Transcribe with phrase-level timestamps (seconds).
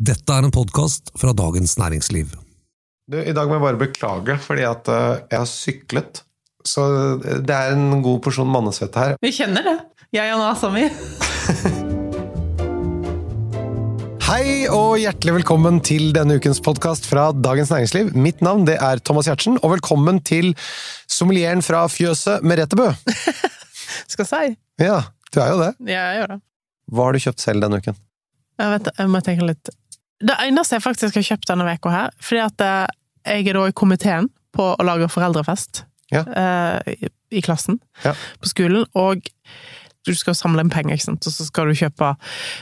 [0.00, 2.30] Dette er en podkast fra Dagens Næringsliv.
[3.12, 6.22] Du, I dag må jeg bare beklage, fordi at eh, jeg har syklet.
[6.64, 6.80] Så
[7.20, 9.18] det er en god porsjon mannesvette her.
[9.20, 9.74] Vi kjenner det,
[10.16, 10.88] jeg og nasa mi.
[14.30, 18.16] Hei og hjertelig velkommen til denne ukens podkast fra Dagens Næringsliv.
[18.16, 20.56] Mitt navn det er Thomas Giertsen, og velkommen til
[21.12, 22.88] sommelieren fra fjøset Merete Bø.
[24.16, 24.56] Skal si.
[24.80, 25.76] Ja, du er jo det.
[25.84, 26.40] Ja, jeg gjør det.
[26.88, 28.00] Hva har du kjøpt selv denne uken?
[28.60, 29.68] Jeg, vet, jeg må tenke litt.
[30.20, 32.96] Det eneste jeg faktisk har kjøpt denne uka her, fordi at eh,
[33.30, 36.24] jeg er da i komiteen på å lage foreldrefest Ja.
[36.26, 38.14] eh, i, klassen Ja.
[38.40, 39.28] på skolen, og
[40.06, 42.16] du skal samle inn penger, ikke sant, og så skal du kjøpe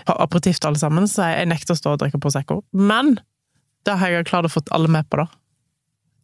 [0.06, 2.62] aperitiff til alle sammen, så jeg, nekter å stå og drikke Prosecco.
[2.72, 3.18] Men
[3.86, 5.28] det har jeg klart å få alle med på, da.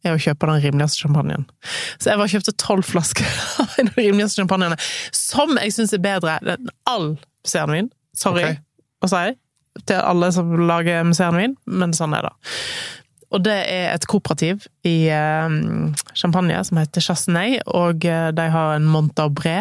[0.04, 1.46] Er å kjøpe den rimeligste champagnen.
[1.96, 3.30] Så jeg var og kjøpte tolv flasker
[3.62, 4.76] av den rimeligste champagnen,
[5.16, 7.14] som jeg syns er bedre enn all
[7.46, 7.88] musserendvin.
[8.12, 8.58] Sorry okay.
[9.00, 9.24] å si
[9.82, 12.34] til alle som lager musserendvin, men sånn er det.
[13.34, 15.56] Og det er et kooperativ i eh,
[16.14, 19.58] Champagne som heter Chassenay, og eh, de har en Montabré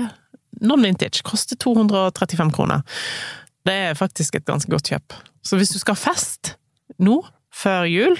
[0.61, 1.23] non-vintage.
[1.25, 2.83] Koster 235 kroner.
[3.65, 5.15] Det er faktisk et ganske godt kjøp.
[5.43, 6.53] Så hvis du skal ha fest
[7.01, 7.17] nå,
[7.53, 8.17] før jul,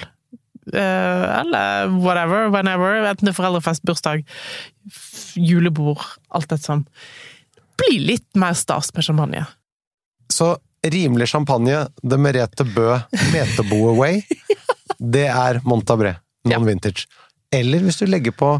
[0.72, 4.24] eh, eller whatever, whenever, enten det er foreldrefest, bursdag,
[5.38, 6.02] julebord,
[6.34, 6.86] alt dette sånn,
[7.78, 9.46] bli litt mer stas med champagne.
[10.32, 10.54] Så
[10.92, 12.98] rimelig champagne, det Merete Bø
[13.32, 14.20] Meteboe Way,
[14.98, 16.16] det er Montabré,
[16.48, 17.06] non-vintage.
[17.54, 18.56] Eller hvis du legger på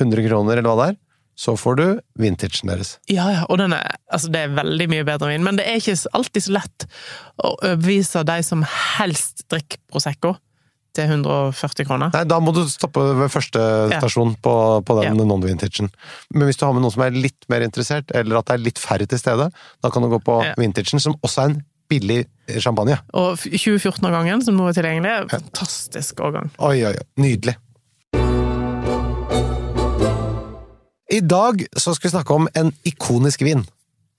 [0.00, 1.00] 100 kroner, eller hva det er,
[1.42, 1.86] så får du
[2.20, 2.96] vintagen deres.
[3.10, 5.80] Ja, ja, og den er, altså det er veldig mye bedre vin, men det er
[5.80, 6.86] ikke alltid så lett
[7.40, 8.64] å overbevise de som
[8.98, 10.36] helst drikker Prosecco
[10.94, 12.12] til 140 kroner.
[12.14, 13.98] Nei, da må du stoppe ved første Ja.
[14.00, 14.54] stasjon på,
[14.84, 15.24] på den Ja.
[15.24, 15.90] non-vintagen.
[16.34, 18.64] Men hvis du har med noen som er litt mer interessert, eller at det er
[18.64, 19.50] litt færre til stede,
[19.82, 20.54] da kan du gå på Ja.
[20.58, 22.26] vintagen, som også er en billig
[22.60, 22.98] champagne.
[23.12, 26.50] Og 2014-årgangen, som nå er tilgjengelig, er fantastisk årgang.
[26.58, 27.04] Oi, oi, oi.
[27.20, 27.56] Nydelig.
[31.12, 33.66] I dag så skal vi snakke om en ikonisk vin.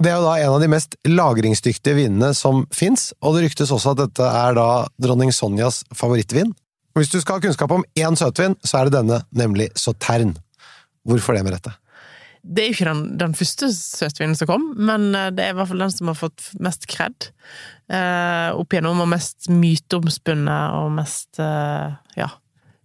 [0.03, 3.71] Det er jo da en av de mest lagringsdyktige vinene som fins, og det ryktes
[3.73, 4.67] også at dette er da
[5.01, 6.51] dronning Sonjas favorittvin.
[6.97, 10.35] Hvis du skal ha kunnskap om én søtvin, så er det denne, nemlig Sautern.
[11.07, 11.73] Hvorfor det med dette?
[12.43, 15.57] Det er jo ikke den, den første søtvinen som kom, men eh, det er i
[15.57, 17.29] hvert fall den som har fått mest kred.
[17.87, 22.29] Eh, opp igjennom, og mest myteomspunnet, og mest eh, Ja,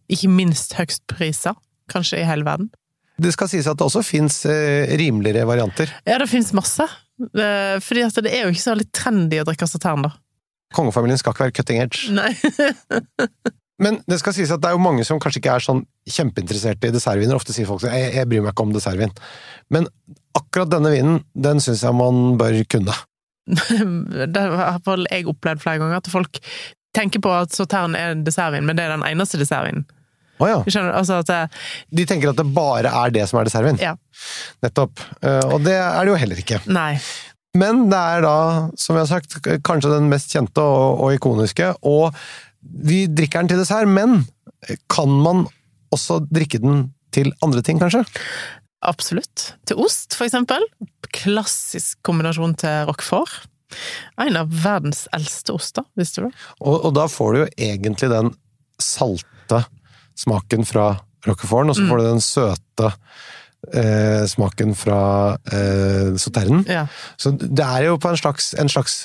[0.09, 1.59] ikke minst høgst priser,
[1.91, 2.71] kanskje i hele verden.
[3.19, 5.91] Det skal sies at det også fins eh, rimeligere varianter.
[6.07, 6.87] Ja, det fins masse.
[7.19, 10.15] Eh, fordi at det er jo ikke så veldig trendy å drikke Sautern, da.
[10.77, 12.13] Kongefamilien skal ikke være cutting edge.
[12.15, 12.31] Nei.
[13.79, 16.91] Men det skal sies at det er jo mange som kanskje ikke er sånn kjempeinteresserte
[16.91, 17.39] i dessertviner.
[17.39, 19.15] Ofte sier folk sånn jeg, 'jeg bryr meg ikke om dessertvin'.
[19.71, 19.87] Men
[20.35, 22.95] akkurat denne vinen, den syns jeg man bør kunne.
[24.33, 26.41] det har i hvert fall jeg opplevd flere ganger, at folk
[26.97, 29.87] tenker på at Sautern er en dessertvin, men det er den eneste dessertvinen.
[30.39, 30.59] Oh, ja.
[30.67, 31.51] Skjønner, altså at
[31.91, 33.79] De tenker at det bare er det som er dessertvin.
[33.83, 33.97] Ja.
[34.63, 35.01] Nettopp.
[35.23, 36.61] Eh, Og det er det jo heller ikke.
[36.71, 36.99] Nei.
[37.59, 38.37] Men det er da,
[38.79, 41.73] som jeg har sagt, kanskje den mest kjente og, og ikoniske.
[41.83, 42.15] Og
[42.63, 44.23] vi drikker den til dessert, men
[44.91, 45.47] kan man
[45.95, 48.05] også drikke den til andre ting, kanskje?
[48.87, 49.53] Absolutt.
[49.67, 50.65] Til ost, for eksempel.
[51.15, 53.49] Klassisk kombinasjon til roquefort.
[54.21, 56.37] En av verdens eldste oster, visste du det?
[56.61, 58.31] Og, og da får du jo egentlig den
[58.81, 59.65] salte
[60.19, 60.93] smaken fra
[61.27, 62.91] roqueforten, og så får du den søte
[63.75, 65.01] eh, smaken fra
[65.53, 66.65] eh, Sauternen.
[66.71, 66.87] Ja.
[67.21, 69.03] Så det er jo på en slags, en slags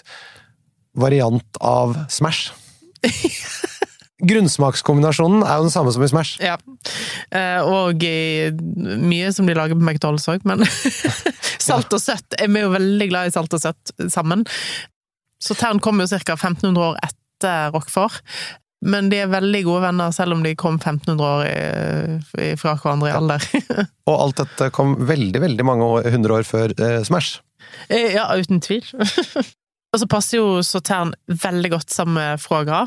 [0.94, 2.54] variant av Smash.
[4.30, 6.38] Grunnsmakskombinasjonen er jo den samme som i Smash.
[6.40, 6.56] ja.
[7.34, 10.64] Eh, og i, mye som de lager på McDonald's òg, men
[11.68, 14.46] salt og søtt er vi jo veldig glad i salt og søtt sammen.
[15.44, 16.38] Så Tern kom jo ca.
[16.38, 18.22] 1500 år etter Rockford.
[18.84, 23.16] Men de er veldig gode venner, selv om de kom 1500 år fra hverandre i
[23.16, 23.46] alder.
[24.12, 27.40] Og alt dette kom veldig, veldig mange år, hundre år før eh, Smash.
[27.88, 28.84] Eh, ja, uten tvil.
[29.94, 32.84] Og så passer jo Sautern veldig godt sammen med foie.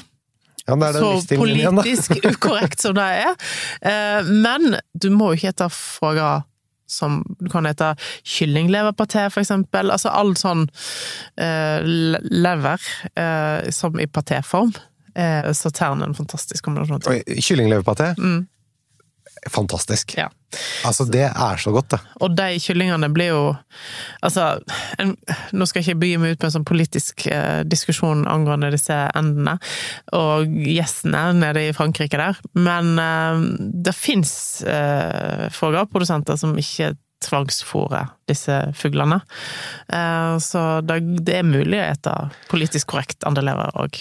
[0.67, 3.37] Ja, Så politisk igjen, ukorrekt som det er.
[3.87, 6.33] Eh, Men du må jo ikke hete foie
[6.87, 9.91] som Du kan hete kyllingleverpaté, for eksempel.
[9.91, 10.69] Altså all sånn
[11.43, 11.83] eh,
[12.31, 12.83] lever
[13.19, 14.75] eh, som i patéform.
[15.57, 17.01] Sautern er en fantastisk kombinasjon.
[17.01, 17.41] til.
[17.43, 18.11] Kyllingleverpaté.
[18.21, 18.43] Mm.
[19.51, 20.15] Fantastisk.
[20.19, 20.29] Ja.
[20.87, 21.99] Altså, det er så godt, det.
[22.25, 23.43] Og de kyllingene blir jo
[24.25, 24.57] Altså,
[25.03, 25.15] en,
[25.53, 28.97] nå skal jeg ikke begi meg ut på en sånn politisk eh, diskusjon angående disse
[29.19, 29.57] endene
[30.17, 33.43] og gjessene nede i Frankrike der, men eh,
[33.87, 34.33] det fins
[34.67, 36.95] eh, foie-gras-produsenter som ikke
[37.27, 39.21] tvangsfôrer disse fuglene.
[39.89, 42.17] Eh, så det, det er mulig å ete
[42.51, 44.01] politisk korrekt andelever òg.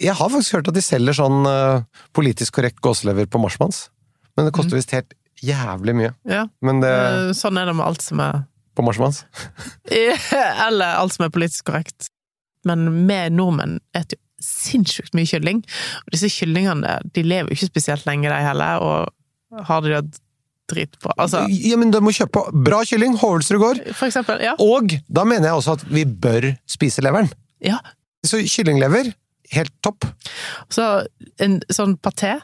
[0.00, 1.80] Jeg har faktisk hørt at de selger sånn eh,
[2.14, 3.88] politisk korrekt gåselever på Marsmanns.
[4.36, 6.12] Men det koster visst helt jævlig mye.
[6.30, 6.44] Ja.
[6.62, 8.44] Men det Eh, Sånn er det med alt som er
[8.78, 9.24] på Marsmanns.
[9.90, 12.08] Eller alt som er politisk korrekt.
[12.68, 15.64] Men vi nordmenn spiser jo sinnssykt mye kylling.
[16.06, 20.20] Og disse kyllingene de lever jo ikke spesielt lenge, de heller, og har de det
[20.70, 21.14] dritbra.
[21.18, 23.80] Altså, Ja, men du må kjøpe bra kylling, Hovelsrud gård.
[23.98, 24.38] for eksempel.
[24.44, 24.52] Ja.
[24.62, 27.30] Og da mener jeg også at vi bør spise leveren.
[27.64, 27.80] ja.
[28.26, 29.12] Så kyllinglever,
[29.54, 30.04] helt topp.
[30.72, 30.84] Så
[31.40, 32.36] en sånn paté,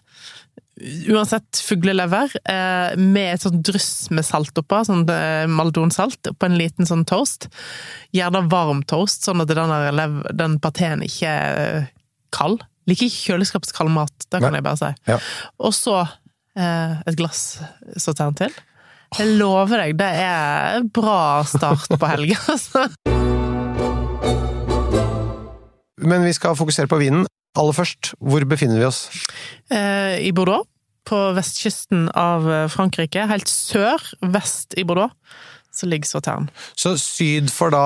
[1.09, 6.57] uansett fuglelever, eh, med et sånt dryss med salt oppå, sånn eh, maldonsalt, på en
[6.59, 7.47] liten sånn toast.
[8.17, 11.87] Gjerne varm toast, sånn at den, lev- den pateen ikke er
[12.35, 12.65] kald.
[12.91, 14.59] Liker ikke kjøleskapskald mat, det kan Nei.
[14.61, 14.91] jeg bare si.
[15.09, 15.21] Ja.
[15.63, 16.01] Og så
[16.59, 17.45] eh, et glass
[17.97, 18.53] sautern til.
[19.15, 22.89] Jeg lover deg, det er en bra start på helga, altså.
[26.05, 27.27] Men vi skal fokusere på vinen.
[27.59, 29.05] Aller først, hvor befinner vi oss?
[29.71, 30.67] eh, i Bordeaux,
[31.07, 33.27] på vestkysten av eh, Frankrike.
[33.31, 35.13] Helt sør-vest i Bordeaux,
[35.75, 36.49] så ligger Sautern.
[36.75, 37.85] Så syd for da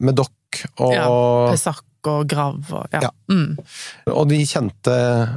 [0.00, 0.32] Medoc
[0.80, 1.06] og, Ja,
[1.52, 3.04] Pessac og Grav og ja.
[3.04, 3.10] Ja.
[3.30, 3.58] Mm,
[4.10, 4.94] og de kjente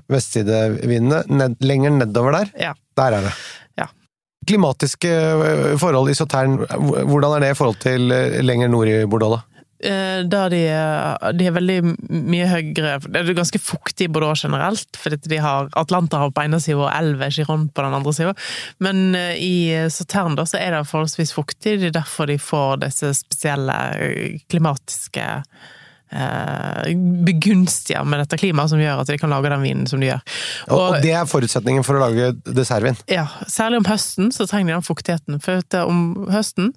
[0.10, 1.24] vestsidevinene.
[1.30, 2.74] Ned, lenger nedover der, ja.
[2.98, 3.34] der er det.
[3.84, 3.90] Ja.
[4.48, 8.08] Klimatiske øh, forhold i Sautern, hvordan er det i forhold til
[8.48, 9.53] lenger nord i Bordeaux, da?
[9.84, 10.62] Eh, Da de,
[11.36, 15.70] de er veldig mye høyere Det er ganske fuktig i Bordeaux generelt, fordi de har
[15.80, 18.34] Atlanterhav på ene sida og elva Giron på den andre sida.
[18.84, 19.54] Men eh, i
[19.92, 25.30] Sautern så er det forholdsvis fuktig, det er derfor de får disse spesielle eh, klimatiske
[27.26, 30.20] begunstiger med dette klimaet som gjør at de kan lage den vinen som de gjør.
[30.68, 33.00] Og, og det er forutsetningen for å lage dessertvin.
[33.10, 35.42] Ja, særlig om høsten så trenger de den fuktigheten.
[35.42, 36.76] For om høsten,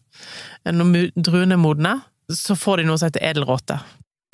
[0.64, 1.98] når druene er modne,
[2.32, 3.78] så får de noe som heter edelråte.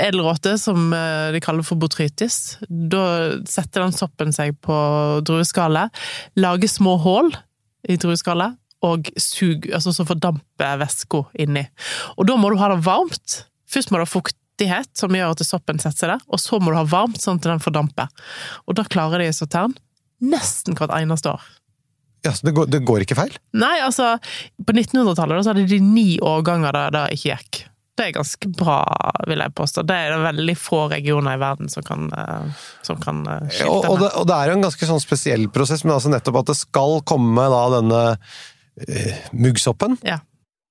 [0.03, 3.05] Edelråte, som eh, de kaller for botrytis, da
[3.49, 4.75] setter den soppen seg på
[5.27, 5.93] drueskallet,
[6.41, 7.31] lager små hull
[7.89, 11.63] i drueskallet, og sug, altså så fordamper væska inni.
[12.17, 13.43] Og da må du ha det varmt.
[13.71, 16.73] Først må du ha fuktighet, som gjør at soppen setter seg der, og så må
[16.73, 18.11] du ha varmt, sånn at den fordamper.
[18.67, 19.77] Og da klarer de Sautern
[20.23, 21.45] nesten hvert eneste år.
[22.23, 23.35] Ja, så det går, det går ikke feil?
[23.59, 24.15] Nei, altså,
[24.63, 27.63] på 1900-tallet så hadde de ni årganger der det ikke gikk.
[27.99, 28.79] Det er ganske bra,
[29.29, 29.85] vil jeg påstå.
[29.85, 33.59] Det er det veldig få regioner i verden som kan, eh, som kan skifte.
[33.59, 36.13] skilte Og, og, det, og det er jo en ganske sånn spesiell prosess, men altså
[36.13, 39.99] nettopp at det skal komme da denne uh, muggsoppen.
[40.09, 40.23] Ja.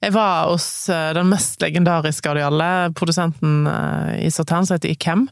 [0.01, 4.79] Jeg var hos eh, den mest legendariske av de alle, produsenten eh, i Sautern, som
[4.79, 5.27] heter Ikem,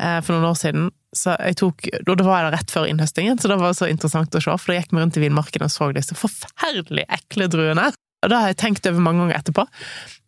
[0.00, 0.86] eh, for noen år siden.
[1.16, 4.56] Så jeg tok, Da var rett før innhøstingen, så det var så interessant å se.
[4.56, 7.90] For da gikk vi rundt i vinmarken og så disse forferdelig ekle druene.
[8.24, 9.66] Og da har jeg tenkt over mange ganger etterpå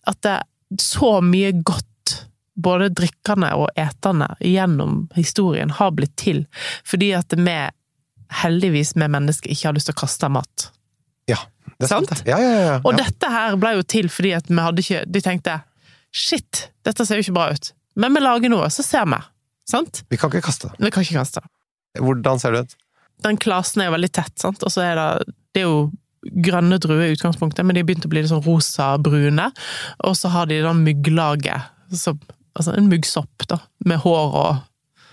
[0.08, 0.36] at det
[0.80, 1.84] så mye godt,
[2.58, 6.44] både drikkende og etende, gjennom historien har blitt til
[6.86, 7.58] fordi at vi
[8.42, 10.68] heldigvis, vi mennesker, ikke har lyst til å kaste mat.
[11.30, 11.38] Ja,
[11.78, 12.10] det er sant.
[12.10, 12.26] Sant?
[12.28, 12.76] Ja, ja, ja, ja.
[12.82, 15.54] Og dette her ble jo til fordi at vi hadde ikke De tenkte
[16.12, 17.72] shit, dette ser jo ikke bra ut.
[17.98, 19.18] Men vi lager noe, så ser vi.
[19.68, 20.02] Sant?
[20.08, 20.70] Vi kan ikke kaste.
[20.78, 21.42] Vi kan ikke kaste.
[21.98, 22.76] Hvordan ser det ut?
[23.26, 24.62] Den klasen er jo veldig tett, sant?
[24.62, 25.08] og så er det
[25.54, 25.80] Det er jo
[26.32, 29.50] grønne druer i utgangspunktet, men de har begynt å bli litt sånn rosa-brune.
[30.08, 34.64] Og så har de da mygglaget, altså en muggsopp, da, med hår og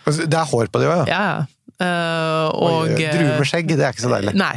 [0.06, 1.18] Altså, Det er hår på det òg, ja.
[1.18, 1.46] Ja.
[1.76, 4.36] Uh, og Oi, Druer med skjegg, det er ikke så deilig.
[4.38, 4.54] Nei.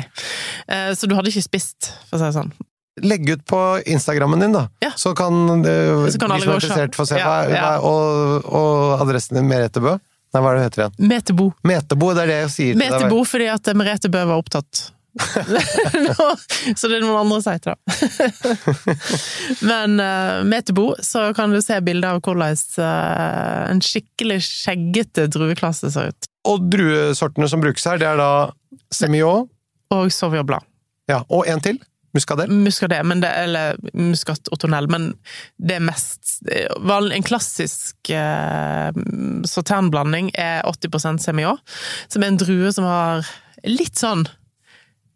[0.68, 2.52] Uh, så du hadde ikke spist, for å si det sånn.
[3.00, 4.66] Legg ut på Instagrammen din, da.
[4.84, 4.92] Ja.
[4.98, 5.32] Så kan,
[5.64, 7.16] uh, Så kan de som er interessert, få se.
[7.16, 7.72] Ja, hva, ja.
[7.80, 9.96] og, og adressen din, Merete Bø?
[10.28, 11.08] Nei, hva er det du heter igjen?
[11.08, 11.48] Metebo.
[11.66, 12.94] Metebo, det er det jeg sier til deg.
[13.00, 14.82] Metebo fordi at Merete Bø var opptatt.
[16.78, 18.96] Så det er noen andre sider, da.
[19.70, 25.92] Men uh, Metebo, så kan du se bilder av hvordan uh, en skikkelig skjeggete drueklasse
[25.94, 26.30] ser ut.
[26.48, 28.32] Og druesortene som brukes her, det er da
[28.94, 29.48] Semillon,
[29.94, 30.66] Og Sauvignon Blanc.
[31.08, 31.78] ja, og en til.
[32.14, 32.48] Muscadet.
[32.48, 35.10] Muscadet, men det, eller Muscat Otonel, men
[35.56, 38.88] det er mest En klassisk eh,
[39.44, 41.60] sauternblanding er 80% Semillon,
[42.08, 43.28] som er en drue som har
[43.66, 44.24] litt sånn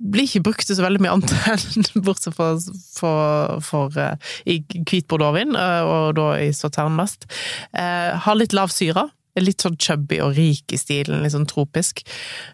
[0.02, 5.09] blir ikke brukt til så veldig mye annet bortsett fra for, for, uh, i hvit
[5.11, 7.28] bordeauxvin, uh, og da i sautern mest.
[7.76, 9.09] Uh, har litt lav syre,
[9.40, 12.02] litt sånn chubby og rik i stilen, litt sånn tropisk.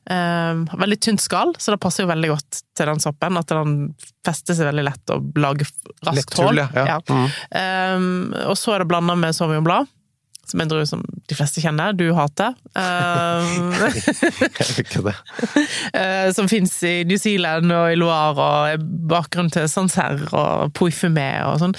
[0.07, 3.41] Veldig tynt skall, så det passer jo veldig godt til den soppen.
[3.41, 3.73] At den
[4.23, 5.67] fester seg veldig lett og lager
[6.07, 6.63] raskt hull.
[6.63, 6.69] ja.
[6.79, 7.01] Ja.
[7.11, 8.31] Mm.
[8.45, 9.67] Og så er det blanda med sauvignon
[10.51, 12.57] som en drue som de fleste kjenner, du hater.
[15.99, 20.75] Um, som fins i New Zealand og i Loire, og er bakgrunnen til Sancerre og
[20.77, 21.75] Poifumé og sånn.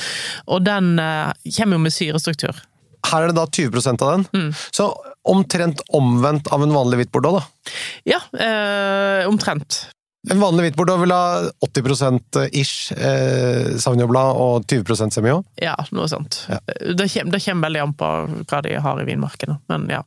[0.50, 2.62] Og den uh, kommer jo med syrestruktur.
[3.08, 4.26] Her er det da 20 av den.
[4.36, 4.50] Mm.
[4.76, 4.90] Så
[5.30, 7.74] omtrent omvendt av en vanlig hvit bordeaux, da.
[8.16, 9.86] Ja, eh, omtrent.
[10.28, 15.46] En vanlig hvit bordeaux vil ha 80 ish eh, Sauvignon Blanc og 20 Semillon.
[15.62, 16.42] Ja, noe sånt.
[16.52, 16.60] Ja.
[16.68, 18.10] Det, kommer, det kommer veldig an på
[18.50, 20.02] hva de har i vinmarkene, men ja.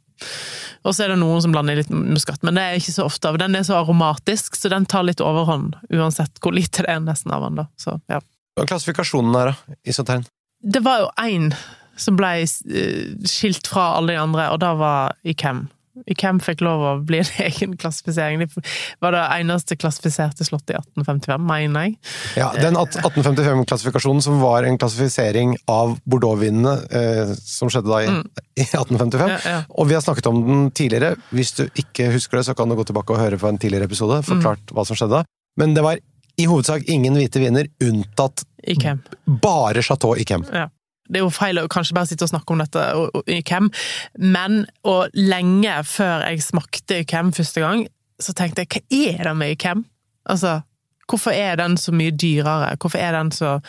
[0.84, 3.32] Og så er det noen som blander litt muskat, men det er ikke så ofte.
[3.40, 7.32] Den er så aromatisk, så den tar litt overhånd, uansett hvor lite det er nesten
[7.32, 7.62] av den.
[7.62, 7.68] da.
[7.80, 8.20] Så, ja.
[8.52, 9.76] Hva er klassifikasjonen her, da?
[9.88, 10.26] I Sautern?
[10.62, 11.54] Det var jo én
[11.98, 15.66] som ble eh, skilt fra alle de andre, og det var Ikem.
[16.08, 18.40] Ikem fikk lov å bli en egen klassifisering.
[18.40, 18.62] De
[19.04, 21.96] var det eneste klassifiserte slottet i 1855, mener jeg.
[22.40, 28.08] Ja, Den 1855-klassifikasjonen som var en klassifisering av Bordeaux-vinene eh, som skjedde da i,
[28.62, 29.26] i 1855.
[29.26, 29.34] Mm.
[29.34, 29.58] Ja, ja.
[29.76, 31.14] Og vi har snakket om den tidligere.
[31.34, 33.90] Hvis du ikke husker det, så kan du gå tilbake og høre på en tidligere
[33.90, 34.22] episode.
[34.26, 34.74] Forklart Mm.
[34.76, 35.22] hva som skjedde.
[35.60, 35.98] Men det var
[36.40, 39.02] i hovedsak ingen hvite viner, unntatt Ikem.
[39.42, 40.44] bare Chateau Yquem.
[40.52, 40.68] Ja.
[41.12, 43.70] Det er jo feil å kanskje bare sitte og snakke om dette og- og Ikem,
[44.18, 47.86] men og lenge før jeg smakte Kem første gang,
[48.20, 49.84] så tenkte jeg hva er det med Ikem?
[50.30, 50.62] Altså,
[51.10, 52.76] hvorfor er den så mye dyrere?
[52.78, 53.60] Hvorfor er den så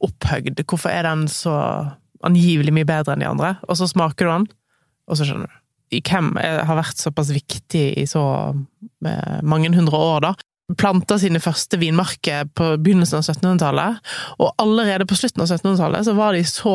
[0.00, 0.64] opphøgd?
[0.64, 1.56] Hvorfor er den så
[2.24, 3.56] angivelig mye bedre enn de andre?
[3.68, 4.46] Og så smaker du den,
[5.08, 5.62] og så skjønner du.
[5.96, 8.54] I er- har vært såpass viktig i så
[9.06, 10.34] eh, mange hundre år, da.
[10.74, 14.00] Planta sine første vinmarker på begynnelsen av 1700-tallet,
[14.42, 16.72] og allerede på slutten av 1700-tallet så var de så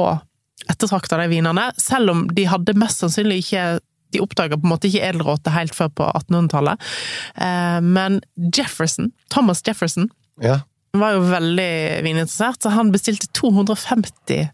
[0.72, 3.66] ettertrakta, de vinene, selv om de hadde mest sannsynlig ikke
[4.12, 6.88] de oppdaga på en måte ikke edelråte helt før på 1800-tallet.
[7.36, 8.22] Eh, Men
[8.56, 10.10] Jefferson, Thomas Jefferson,
[10.42, 10.62] Ja.
[10.94, 14.50] var jo veldig vininteressert, så han bestilte 250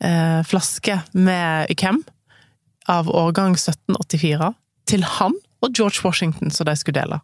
[0.00, 2.02] eh, flasker med Yquem
[2.88, 4.52] av årgang 1784
[4.86, 7.20] til han og George Washington, som de skulle dele.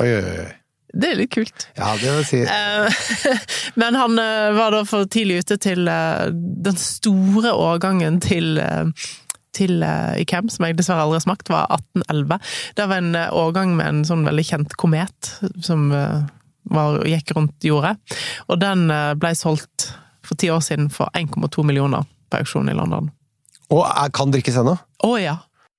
[0.00, 0.52] Oi, oi, oi.
[0.96, 1.66] Det er litt kult.
[1.76, 3.00] Ja, det vil si Eh,
[3.80, 8.60] Men han eh, var da for tidlig ute til eh, den store årgangen til
[9.56, 12.42] til ICAM, som jeg dessverre aldri har smakt, var 1811.
[12.76, 15.30] Det var en årgang med en sånn veldig kjent komet
[15.64, 17.94] som var, gikk rundt jordet.
[18.52, 18.84] Og den
[19.16, 19.86] ble solgt
[20.28, 23.08] for ti år siden for 1,2 millioner på auksjon i London.
[23.72, 24.76] Og er, kan drikkes ennå.
[24.76, 25.38] Å ja!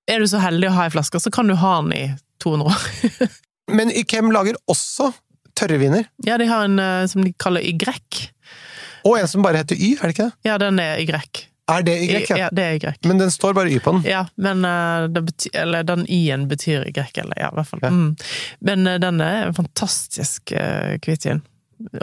[0.10, 2.06] Er du så heldig å ha ei flaske, så kan du ha den i
[2.42, 3.30] 200 år.
[3.68, 5.12] Men Ykem lager også
[5.58, 6.08] tørre viner.
[6.26, 7.76] Ja, de har en eh, som de kaller Y.
[9.08, 10.48] Og en som bare heter Y, er det ikke det?
[10.48, 11.08] Ja, den er Y.
[11.68, 12.38] Er det Y, ja?
[12.38, 12.94] Ja, det er Y.
[13.08, 14.06] Men den står bare Y på den.
[14.08, 17.84] Ja, men eh, det eller den Y-en betyr Y, eller ja, i hvert fall.
[17.84, 17.90] Ja.
[17.90, 18.16] Mm.
[18.60, 21.44] Men eh, den er en fantastisk uh, hvitvin.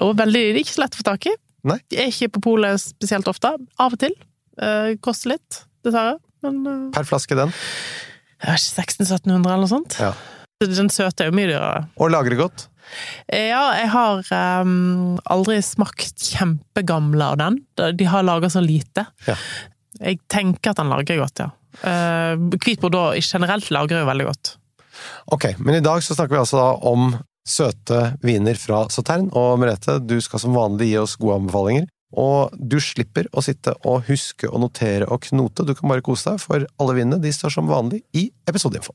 [0.05, 1.35] Og veldig, det er ikke så lett å få tak i.
[1.65, 1.79] Nei.
[1.91, 3.55] De er ikke på polet spesielt ofte.
[3.81, 4.13] Av og til.
[4.61, 6.19] Uh, koster litt, dessverre.
[6.45, 7.55] Men uh, Per flaske den.
[8.45, 9.97] jeg vet ikke 1600-1700 eller noe sånt.
[10.03, 10.13] Ja.
[10.71, 11.85] Den søte er jo mye dyrere.
[12.01, 12.67] Og lager det godt.
[13.29, 14.25] Eh, Ja, jeg har
[14.65, 17.61] um, aldri smakt kjempegamle av den.
[17.97, 19.07] De har laga så lite.
[19.29, 19.37] Ja.
[20.01, 21.51] Jeg tenker at den lager godt, ja.
[21.85, 24.57] Hvit uh, bordeaux generelt lager jo veldig godt.
[25.35, 29.99] Ok, men i dag så snakker vi altså om søte viner fra Sautern, og Merete,
[30.01, 31.89] du skal som vanlig gi oss gode anbefalinger.
[32.15, 36.31] Og du slipper å sitte og huske og notere og knote, du kan bare kose
[36.31, 38.95] deg, for alle vinene de står som vanlig i episodeinfo.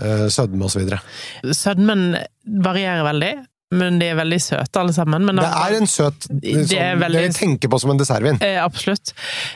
[0.00, 0.88] sødme osv.?
[1.54, 2.16] Sødmen
[2.64, 3.32] varierer veldig,
[3.74, 5.24] men de er veldig søte alle sammen.
[5.26, 8.40] Men Det er en søt Det er sånn, veldig- vi tenker på som en dessertvin.
[8.42, 9.12] Eh, absolutt.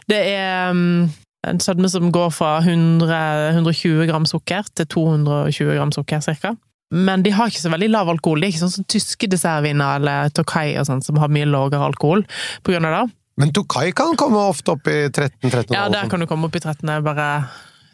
[0.09, 1.11] Det er um,
[1.47, 6.57] en sødme som går fra 100, 120 gram sukker til 220 gram sukker, cirka.
[6.91, 8.41] Men de har ikke så veldig lav alkohol.
[8.41, 11.85] Det er ikke sånn som tyske dessertviner eller Tokai og sånn, som har mye lavere
[11.85, 12.25] alkohol
[12.65, 13.15] på grunn av det.
[13.39, 15.75] Men Tokai kan komme ofte opp i 13-13?
[15.77, 16.81] Ja, der kan du komme opp i 13.
[16.89, 17.29] Det er bare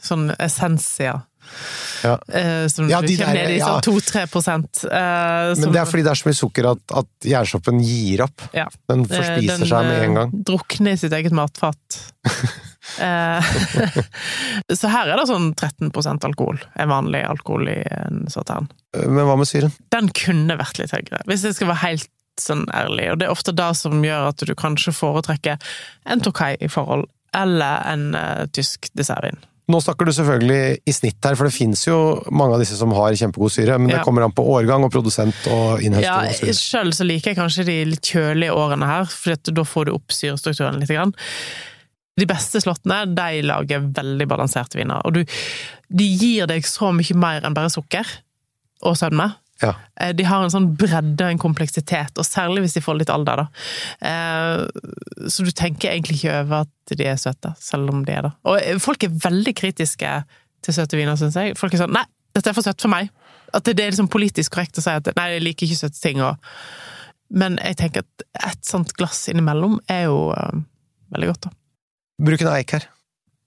[0.04, 1.18] sånn essensia.
[2.04, 2.18] Ja.
[2.28, 4.82] Eh, som Ja, de kommer ned i sånn 2-3 prosent.
[4.84, 8.44] Eh, Men det er fordi det er så mye sukker at, at gjærsoppen gir opp.
[8.52, 8.66] ja.
[8.90, 10.30] Den Eh, forspiser den, seg med en gang.
[10.34, 12.00] Den Drukner i sitt eget matfat.
[13.00, 13.40] Eh,
[14.76, 16.58] så her er det sånn 13% alkohol.
[16.76, 18.68] Er vanlig alkohol i en sautern.
[18.92, 19.72] Men hva med syren?
[19.90, 22.10] Den kunne vært litt høyere, hvis jeg skal være helt
[22.44, 23.08] sånn ærlig.
[23.14, 25.56] Og det er ofte det som gjør at du kanskje foretrekker
[26.12, 29.40] en Tokai i forhold, eller en uh, tysk dessertvin.
[29.72, 31.96] Nå snakker du selvfølgelig i snitt her, for det finnes jo
[32.28, 35.38] mange av disse som har kjempegod syre, men det kommer an på årgang og produsent
[35.48, 36.56] og Ja, innhøsting og så.
[36.60, 40.12] Sjøl så liker jeg kanskje de litt kjølige årene her, for da får du opp
[40.12, 40.92] syrestrukturen litt.
[40.92, 41.14] Grann.
[42.20, 45.24] De beste slottene de lager veldig balanserte viner, og du,
[45.88, 48.12] de gir deg så mye mer enn bare sukker
[48.84, 49.30] og sødme.
[49.62, 49.74] Ja.
[50.00, 53.12] Eh, De har en sånn bredde og en kompleksitet, og særlig hvis de får litt
[53.12, 53.46] alder, da.
[54.08, 58.22] Eh, Så du tenker egentlig ikke over at de er søte, selv om de er
[58.28, 58.32] det.
[58.44, 60.14] Og eh, folk er veldig kritiske
[60.64, 61.56] til søte viner, syns jeg.
[61.58, 63.10] Folk er sånn 'nei, dette er for søtt for meg'.
[63.54, 66.22] At det er liksom politisk korrekt å si at 'nei, jeg liker ikke søte ting',
[66.22, 66.36] og
[67.30, 70.34] Men jeg tenker at et sånt glass innimellom er jo
[71.10, 71.50] veldig godt, da.
[72.22, 72.84] Bruk en eik her.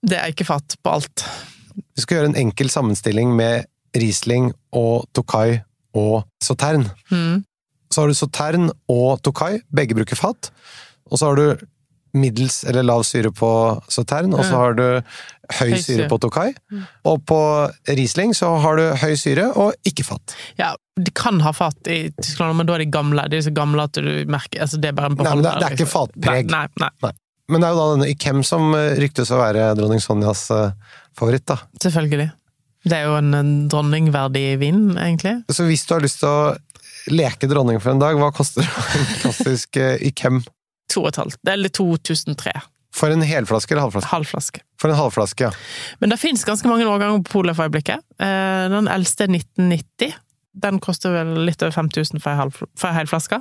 [0.04, 1.24] Det er ikke fat på alt.
[1.96, 5.62] Vi skal gjøre en enkel sammenstilling med Riesling og Tokai
[5.94, 6.88] og Sautern.
[7.10, 7.44] Mm.
[7.92, 10.50] Så har du Sautern og Tokai, begge bruker fat.
[11.10, 11.66] Og så har du
[12.18, 13.48] middels eller lav syre på
[13.92, 14.84] Sautern, og så har du
[15.58, 16.50] høy syre på Tokai.
[17.06, 17.38] Og på
[17.88, 20.34] Riesling så har du høy syre og ikke fat.
[20.58, 23.24] Ja, de kan ha fat i Tyskland, men da er de gamle.
[23.30, 25.52] De er så gamle at du merker altså Det er bare en Nei, men det-
[25.60, 25.94] det er ikke liksom.
[25.94, 26.50] fatpreg.
[26.50, 27.12] Nei, nei, nei,
[27.48, 30.72] Men det er jo da denne Ikem som eh, ryktes å være dronning Sonjas eh,
[31.16, 31.56] favoritt, da.
[31.80, 32.30] selvfølgelig.
[32.86, 35.34] Det er jo en, en dronningverdig vin, egentlig.
[35.50, 36.54] Så hvis du har lyst til å
[37.10, 40.42] leke dronning for en dag, hva koster en klassisk eh, Ykem?
[40.92, 41.40] To og et halvt.
[41.50, 42.54] Eller 2003.
[42.98, 44.10] For en helflaske eller halvflaske?
[44.12, 44.62] Halvflaske.
[44.80, 45.96] For en halvflaske, ja.
[46.00, 48.04] Men det fins ganske mange årganger på polet for øyeblikket.
[48.22, 50.16] Eh, Den eldste er 1990.
[50.58, 53.38] Den koster vel litt over 5000 for ei halv- hel flaske.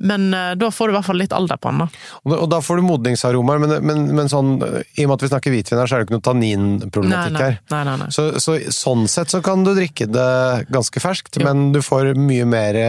[0.00, 1.88] Men eh, da får du i hvert fall litt alder på den, da.
[2.32, 5.28] Og da- får du modningsaromaer, men, men, men sånn, eh, i og med at vi
[5.32, 7.58] snakker hvitvin her, så er det ikke noe tanninproblematikk her.
[7.74, 8.08] nei, nei, nei.
[8.16, 10.28] Så, så sånn sett så kan du drikke det
[10.72, 11.44] ganske ferskt, Jo.
[11.50, 12.80] men du får mye mer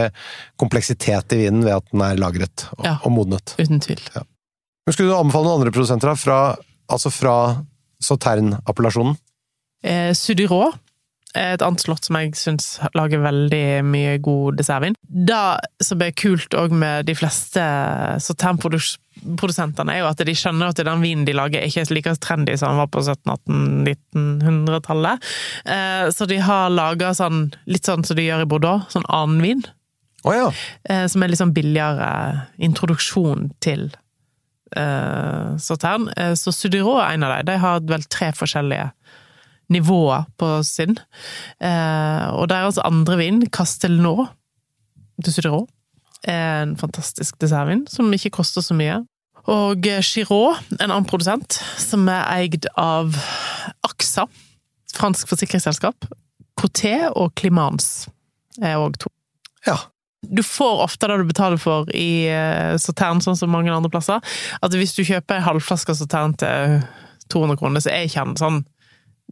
[0.62, 2.96] kompleksitet i vinen ved at den er lagret og, Ja.
[3.04, 3.52] og modnet.
[3.60, 4.00] Uten tvil.
[4.16, 6.38] Men skulle du anbefale noen andre produsenter da, fra,
[6.88, 7.36] altså fra
[8.02, 9.18] Sautern-appellasjonen?
[9.84, 10.78] Eh, Sudyrå er
[11.38, 12.66] et annet slott som jeg syns
[12.96, 14.96] lager veldig mye god dessertvin.
[15.08, 17.62] Det som er kult òg med de fleste
[18.26, 22.54] Sautern-produsentene, er jo at de skjønner at den vinen de lager, er ikke like trendy
[22.60, 25.16] som den var på 1700-1800-1900-tallet.
[25.64, 29.40] Eh, så de har laga sånn, litt sånn som de gjør i Bordeaux, sånn annen
[29.44, 29.62] vin.
[30.22, 30.52] Oh, ja!
[30.86, 32.08] eh, som er litt sånn billigere
[32.62, 33.88] introduksjon til
[34.76, 36.08] eh, Sautern.
[36.16, 37.46] Eh, så Sudyrå er en av dem.
[37.50, 38.92] De har vel tre forskjellige
[39.72, 40.96] nivåer på sin.
[41.60, 44.28] Eh, og deres andre vin, Castelnau
[45.22, 45.64] de Sudyrå,
[46.28, 49.00] er en fantastisk dessertvin som ikke koster så mye.
[49.50, 53.16] Og eh, Giraud, en annen produsent, som er eid av
[53.88, 54.28] AXA,
[54.94, 56.06] fransk forsikringsselskap.
[56.58, 58.06] Coté og Climans
[58.60, 59.10] er òg to.
[59.66, 59.78] Ja.
[60.22, 62.28] Du får ofte det du betaler for i
[62.78, 64.22] Sautern, sånn som mange andre plasser.
[64.62, 66.84] At hvis du kjøper en halvflaske Sautern til
[67.32, 68.60] 200 kroner, så er ikke den sånn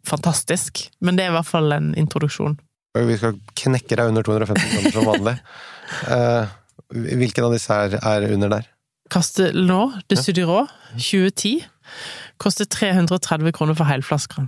[0.07, 0.87] fantastisk.
[1.01, 2.59] Men det er i hvert fall en introduksjon.
[2.97, 5.37] Vi skal knekke deg under 250 kroner som vanlig.
[6.11, 6.55] Eh,
[7.21, 8.69] hvilken av disse er, er under der?
[9.11, 11.65] Castelnau de Sudyrå 2010
[12.43, 14.47] koster 330 kroner for helflaska.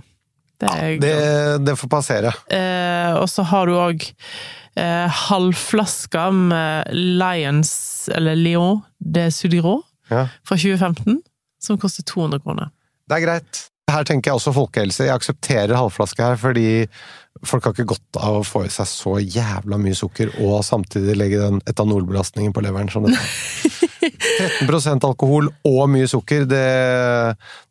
[0.63, 2.31] Det ja, Det, det får passere.
[2.51, 4.05] Eh, og så har du òg
[4.79, 7.73] eh, halvflaska med Lions,
[8.13, 10.27] eller Lion de Sudyrå, Ja.
[10.45, 11.21] fra 2015,
[11.63, 12.71] som koster 200 kroner.
[13.07, 13.63] Det er greit.
[13.93, 15.07] Her tenker jeg også folkehelse.
[15.07, 16.67] Jeg aksepterer halvflaske her, fordi
[17.47, 21.17] folk har ikke godt av å få i seg så jævla mye sukker, og samtidig
[21.19, 23.23] legge den etanolbelastningen på leveren som dette.
[24.03, 26.63] 13 alkohol og mye sukker, det,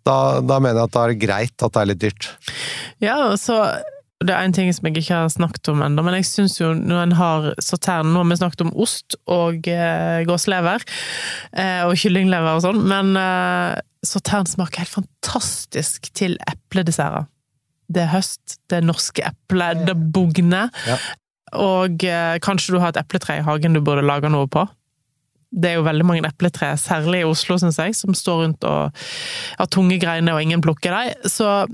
[0.06, 2.28] da, da mener jeg at det er greit at det er litt dyrt.
[3.02, 3.58] Ja, så
[4.22, 6.72] det er en ting som jeg ikke har snakket om ennå, men jeg syns jo
[6.78, 10.85] når en har sautern Nå har vi snakket om ost og eh, gåselever
[11.58, 17.28] eh, og kyllinglever og sånn, men eh, sautern smaker helt fantastisk til epledesserter.
[17.92, 20.70] Det er høst, det er norske epler, det bugner.
[20.88, 20.96] Ja.
[21.60, 24.64] Og eh, kanskje du har et epletre i hagen du burde lage noe på.
[25.52, 29.02] Det er jo veldig mange epletre, særlig i Oslo, syns jeg, som står rundt og
[29.58, 31.28] har tunge greiner og ingen plukker dem.
[31.28, 31.66] Så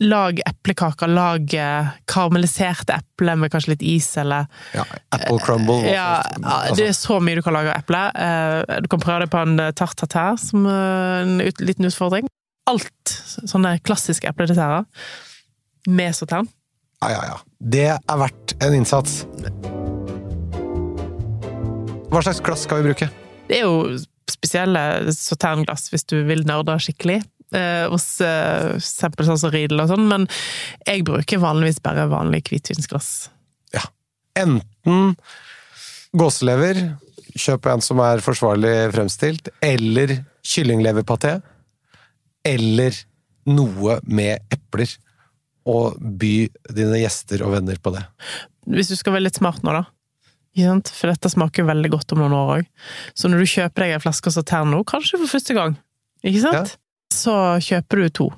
[0.00, 5.82] lag eplekaker, lag eh, karamelliserte epler med kanskje litt is, eller Ja, apple crumble.
[5.84, 8.00] ja, ja, altså, det er så mye du kan lage av eple.
[8.16, 12.28] Eh, Du kan prøve det på en tart tartar som eh, en liten utfordring.
[12.70, 13.12] Alt
[13.44, 14.86] sånne klassiske epledesserter
[15.88, 16.48] med sautern.
[17.02, 17.36] ja, ja, ja.
[17.60, 19.26] Det er verdt en innsats.
[22.10, 23.08] Hva slags glass skal vi bruke?
[23.50, 23.98] Det er jo
[24.30, 27.20] spesielle sauternglass hvis du vil nerde skikkelig.
[27.50, 30.26] Eh, hos eh, eksempel sånn som Riedel og sånn, men
[30.86, 33.30] jeg bruker vanligvis bare vanlig hvitvinsglass.
[33.74, 33.82] Ja.
[34.38, 35.16] Enten
[36.14, 36.78] gåselever,
[37.34, 41.40] kjøp en som er forsvarlig fremstilt, eller kyllingleverpaté,
[42.46, 42.94] eller
[43.50, 44.92] noe med epler.
[45.70, 46.34] Og by
[46.72, 48.00] dine gjester og venner på det.
[48.70, 49.84] Hvis du skal være litt smart nå, da.
[50.88, 52.70] For dette smaker veldig godt om noen år òg.
[53.14, 55.76] Så når du kjøper deg en flaske sautern nå, kanskje for første gang,
[56.26, 56.78] ikke sant?
[57.12, 58.28] Så kjøper du to.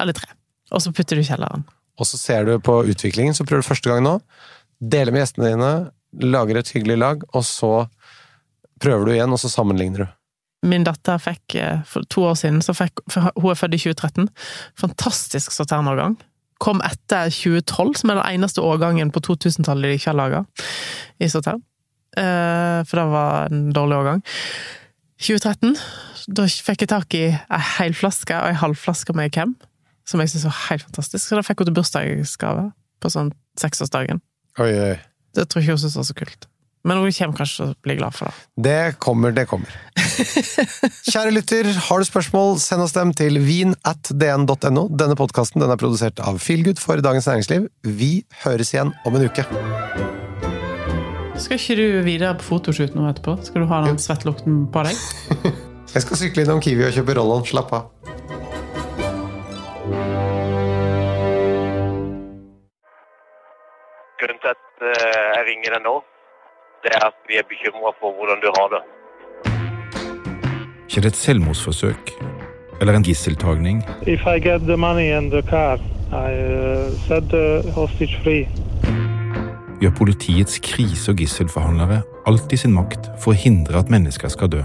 [0.00, 0.30] Eller tre.
[0.72, 1.64] Og så putter du i kjelleren.
[2.00, 4.16] Og så ser du på utviklingen, så prøver du første gang nå.
[4.80, 5.72] Deler med gjestene dine,
[6.24, 7.72] lager et hyggelig lag, og så
[8.82, 10.10] prøver du igjen, og så sammenligner du.
[10.66, 14.28] Min datter fikk eh, for to år siden, så fikk, hun er født i 2013,
[14.78, 16.16] fantastisk sauternårgang.
[16.62, 20.44] Kom etter 2012, som er den eneste årgangen på 2000-tallet de ikke har laga
[21.18, 21.62] i sautern.
[22.16, 24.22] Eh, For det var en dårlig årgang.
[25.22, 25.74] 2013,
[26.28, 29.56] da fikk jeg tak i ei hel flaske og ei halv flaske med Kem,
[30.08, 31.26] som jeg syntes var helt fantastisk.
[31.26, 32.70] Så da fikk hun til bursdagsgave
[33.02, 34.22] på sånn seksårsdagen.
[34.62, 34.96] Oi, oi.
[35.32, 36.48] Det tror ikke hun syntes var så kult.
[36.82, 38.46] Men hun kommer kanskje til å bli glad for det.
[38.66, 39.70] Det kommer, det kommer.
[41.12, 44.88] Kjære lytter, har du spørsmål, send oss dem til vin at dn.no.
[44.90, 47.70] Denne podkasten er produsert av Feelgood for Dagens Næringsliv.
[47.86, 49.46] Vi høres igjen om en uke.
[51.38, 53.38] Skal ikke du videre på fotoshoot nå etterpå?
[53.46, 55.62] Skal du ha den svettlukten på deg?
[55.92, 57.42] Jeg skal sykle innom Kiwi og kjøpe Rollon.
[57.44, 57.82] Slapp av.
[64.22, 65.92] Grunnen til at eh, jeg ringer deg nå,
[66.86, 68.80] det er at vi er bekymra for hvordan du har det.
[70.88, 72.14] Ikke det et selvmordsforsøk
[72.80, 73.82] eller en gisseltagning?
[74.08, 75.76] If I get the money and the car,
[76.08, 78.48] I uh, set the hostage free.
[79.82, 84.48] Gjør politiets krise- og gisselforhandlere alt i sin makt for å hindre at mennesker skal
[84.56, 84.64] dø?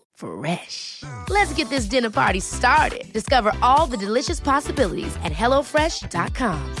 [0.21, 1.03] Fresh.
[1.29, 3.11] Let's get this dinner party started.
[3.11, 6.75] Discover all the delicious possibilities at hellofresh.com.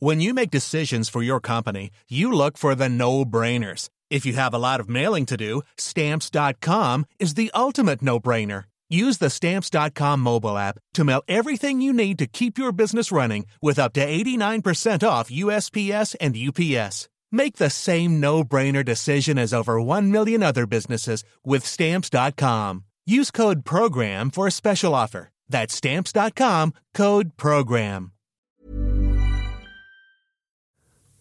[0.00, 3.88] When you make decisions for your company, you look for the no brainers.
[4.10, 8.64] If you have a lot of mailing to do, stamps.com is the ultimate no brainer.
[8.90, 13.46] Use the stamps.com mobile app to mail everything you need to keep your business running
[13.62, 17.08] with up to 89% off USPS and UPS.
[17.34, 22.84] Make the same no brainer decision as over 1 million other businesses with stamps.com.
[23.06, 25.30] Use code PROGRAM for a special offer.
[25.48, 28.12] That's stamps.com code PROGRAM.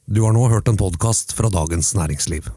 [0.06, 2.49] Du har nå hørt en podkast fra Dagens Næringsliv.